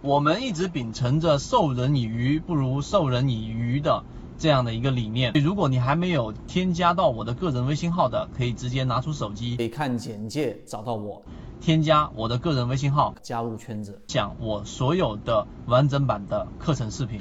[0.00, 4.04] 我们一直秉承着授人以鱼不如授人以渔的
[4.38, 5.32] 这样的一个理念。
[5.42, 11.20] 如果你还没有添加到我的个人微信号的，可以直接拿出手机，可以看简介找到我，
[11.60, 17.20] 添加我的个人微信号，加入圈子，讲我所有的完整版的课程视频。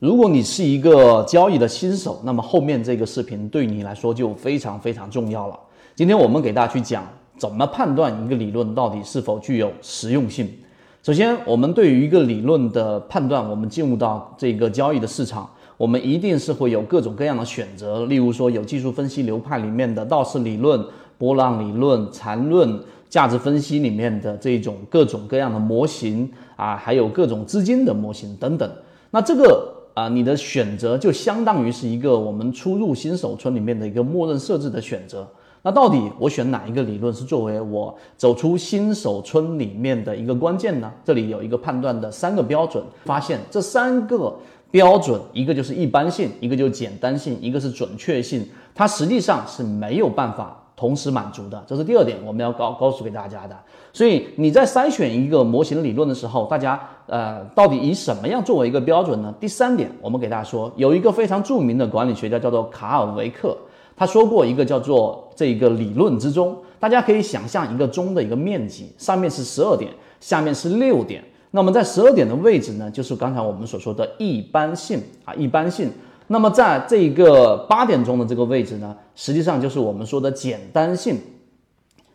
[0.00, 5.56] 如果你是一个交易的新手，那么后面这个视频对你来说就非常非常重要了。
[5.94, 7.06] 今天我们给大家去讲。
[7.38, 10.48] 怎么判断一个理论到底是否具有实用性？
[11.00, 18.04] 首先，我们对于一个理论的判断，我们进入到这个交易的市场，我们一定是会有各种各样的选择。
[18.06, 20.84] 例如说，有技术分析流派里面的道氏理论、
[21.16, 28.70] 波浪理论、缠论、价值分析里面的这种各种各样的模型啊，还有各种资金的模型等等。
[29.10, 35.26] 那这个啊，你的选择就相当于是一个我们初入新手村里面的一个默认设置的选择。
[35.62, 40.90] 那到底我选哪一个理论是作为我走出新手村里面的一个关键呢？
[41.04, 44.34] 这里有一个判断的三个标准，发现这三个
[44.70, 51.62] 标准，一个就是一般性，一个就是简单性，一个是准确性，它实际上是没有办法同时满足的。
[51.66, 53.56] 这是第二点，我们要告告诉给大家的。
[53.92, 59.34] 所以你在筛选一个模型理论的时候，大家呃到底以什么样作为一个标准呢？
[59.40, 63.56] 第三点，我们给大家说，有一个非常著名的管理学家叫做卡尔维克。
[63.98, 69.90] 他说过一个叫做这个理论之中，大家可以想象一个钟的一个面积，上面是十二点，
[70.20, 71.20] 下面是六点。
[71.50, 75.90] 那么在十二点的位置呢，就是刚才我们所说的一般性啊，一般性。
[76.28, 81.18] 那么在这个八点钟的这个位置呢，实际上就是我们说的简单性。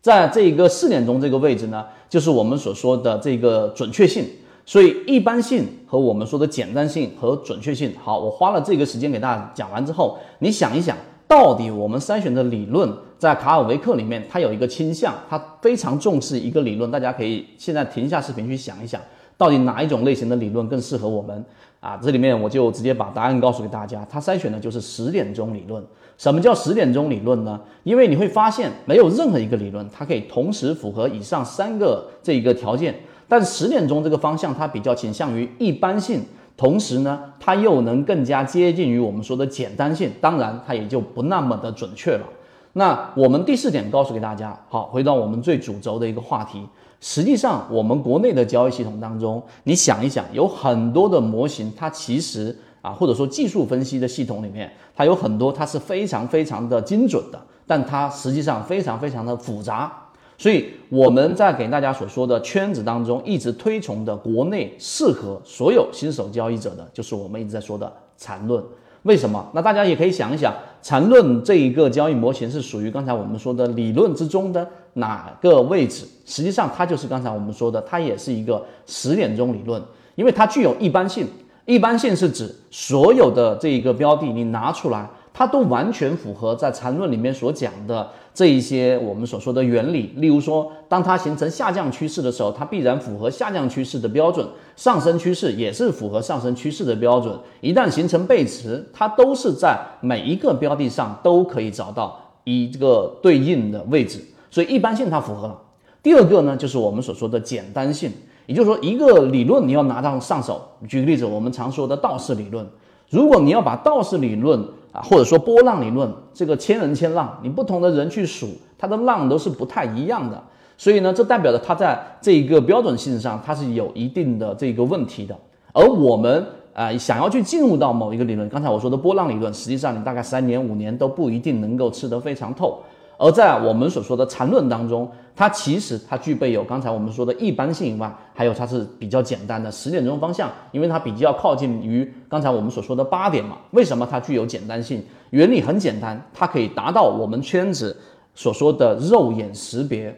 [0.00, 4.24] 在这个四点钟这个位置呢，就是我们所说的这个准确性。
[4.64, 10.96] 所以一般性和我们说的简单性和准确性，好，我花了这个时间给大家讲完之后，你想一想。
[11.28, 16.90] 到底我们筛选的理论在卡尔维克里面，它有一个倾向，它非常重视一个理论。
[16.90, 19.00] 大家可以现在停下视频去想一想，
[19.36, 21.44] 到底哪一种类型的理论更适合我们
[21.80, 21.98] 啊？
[22.00, 25.82] 这里面我就直接把答案告诉给大家，它筛选的就是十点钟理论。
[26.16, 27.60] 什么叫十点钟理论呢？
[27.82, 32.94] 因为你会发现，没有任何一个理论它可以同时符合以上三个这一个条件，
[33.28, 36.22] 但十点钟这个方向它比较倾向于一般性。
[36.56, 42.26] 同时呢，它又能更加接近于我们说的简单性，当然它也就不那么的准确了。
[42.72, 46.62] 那我们第四点告诉给大家，好，回到我们最主轴的一个话题。
[47.00, 59.92] 实际上，我们国内的交易系统当中，你想一想，有很多的模型，它其实啊，或者说技术分析的系统里面，它有很多它是非常非常的精准的，但它实际上非常非常的复杂。
[60.38, 68.62] 所以我们在给大家所说的圈子当中，一直推崇的国内适合所有新手交易者的，就是我们一直在说的缠论。
[69.02, 69.48] 为什么？
[69.54, 70.52] 那大家也可以想一想，
[70.82, 76.04] 缠论这一个交易模型是属于刚才我们说的理论之中的哪个位置？
[76.24, 79.80] 实际上，它就是刚才我们说的，它也是一个十点钟理论，
[80.16, 81.26] 因为它具有一般性。
[81.66, 85.08] 一般性是指所有的这一个标的，你拿出来。
[85.38, 90.14] 它都完全符合在缠论里面所讲的这一些我们所说的原理。
[90.16, 97.38] 例如说，当它形成下降趋势的时候，它必然符合下降趋势的标准；上升趋势也是符合上升趋势的标准。
[97.60, 104.24] 一旦形成背驰，它都是在每一个标的上都可以找到一个对应的位置。
[104.50, 105.60] 所以一般性它符合了。
[106.02, 108.10] 第二个呢，就是我们所说的简单性，
[108.46, 110.62] 也就是说，一个理论你要拿到上手。
[110.88, 112.66] 举个例子，我们常说的道氏理论，
[113.10, 114.64] 如果你要把道氏理论
[115.02, 118.48] 或者说波浪理论，这个千人千浪，你不同的人去数，
[118.78, 120.42] 它的浪都是不太一样的。
[120.78, 125.36] 所以呢，这代表着它在这一个标准性上，它是有一定的这个问题的。
[125.72, 132.78] 而我们啊，想要去进入到某一个理论，刚才我说的波浪理论，实际上你大概三年五年都不一定能够吃得非常透。
[133.18, 143.56] 而在我们所说的缠论当中，它其实它具备有刚才我们说的一般性以外，还有它是比较简单的十点钟方向，因为它比较靠近于刚才我们所说的八点嘛。
[143.70, 145.02] 为什么它具有简单性？
[145.30, 147.96] 原理很简单，它可以达到我们圈子
[148.34, 150.14] 所说的肉眼识别。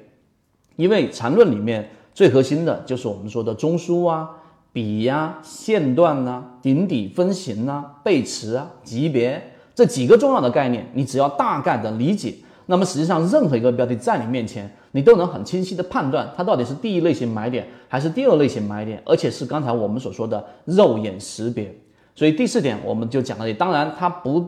[0.77, 4.29] 因为缠论里面最核心的就是我们说的中枢啊、
[4.73, 9.41] 笔呀、线段呐、顶底分型呐、背驰啊、级别
[9.75, 12.35] 这几个重要的概念，你只要大概的理解。
[12.71, 21.75] 那么实际上，任何一个标的在你面前，你都能很清晰的判断它到底是第一类型买点还是第二类型买点，而且是刚才我们所说的肉眼识别。
[22.15, 23.57] 所以第四点，我们就讲到这里。
[23.57, 24.47] 当然，它不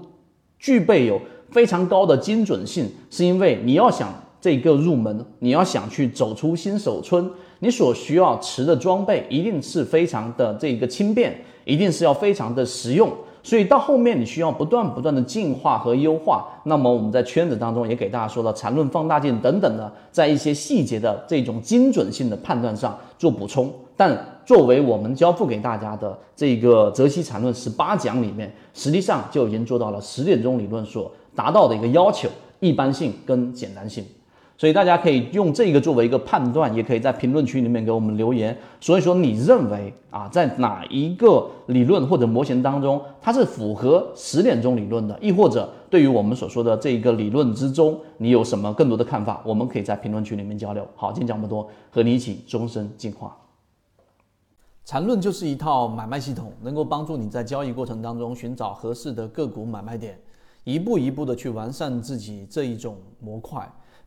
[0.58, 1.18] 具备有
[1.50, 7.30] 非常高的精准性，是因为你要想这个入门，你要想去走出新手村，
[7.60, 13.10] 你所需要持的装备一定是非常的这个轻便，一定是要非常的实用。
[13.50, 16.46] 所以到后面你需要不断不断的进化和优化。
[16.62, 23.68] 那么我们在圈子当中也给大家说了缠论放大镜等等的，在一些细节的这种精准性的判断上做补充。
[23.96, 24.16] 但
[24.46, 32.28] 作为我们交付给大家的这个泽西缠论十八讲里面，实际上就已经做到了十点钟理论所达到的一个要求：
[32.60, 34.04] 一般性跟简单性。
[34.60, 38.54] 所以大家可以用这个作为一个判断，也可以在评论区里面给我们留言。
[38.78, 45.18] 所以说，你认为啊，在哪一个理论或者模型当中，它是符合十点钟理论的？
[45.18, 49.42] 亦或者对于我们所说的这一个理论之中，你有什么更多的看法？
[49.46, 50.86] 我们可以在评论区里面交流。
[50.94, 53.34] 好，今天讲这么多，和你一起终身进化。
[54.84, 60.20] 缠论就是一套买卖系统，能够帮助你在交易过程当中寻找合适的个股买卖点，
[60.64, 63.66] 一步一步的去完善自己这一种模块。